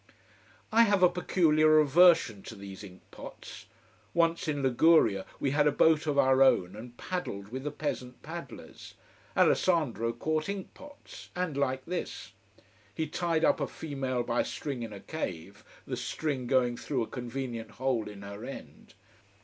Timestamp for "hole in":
17.69-18.23